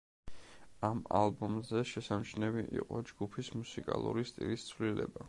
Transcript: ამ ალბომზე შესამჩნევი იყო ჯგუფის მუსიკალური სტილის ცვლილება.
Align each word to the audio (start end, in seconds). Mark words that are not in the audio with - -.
ამ 0.87 1.01
ალბომზე 1.19 1.83
შესამჩნევი 1.91 2.65
იყო 2.81 3.05
ჯგუფის 3.11 3.55
მუსიკალური 3.59 4.29
სტილის 4.31 4.71
ცვლილება. 4.73 5.19